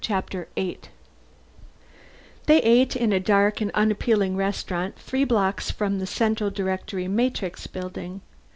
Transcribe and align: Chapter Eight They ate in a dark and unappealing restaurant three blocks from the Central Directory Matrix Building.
Chapter 0.03 0.47
Eight 0.57 0.89
They 2.47 2.57
ate 2.63 2.95
in 2.95 3.13
a 3.13 3.19
dark 3.19 3.61
and 3.61 3.69
unappealing 3.75 4.35
restaurant 4.35 4.95
three 4.97 5.25
blocks 5.25 5.69
from 5.69 5.99
the 5.99 6.07
Central 6.07 6.49
Directory 6.49 7.07
Matrix 7.07 7.67
Building. 7.67 8.21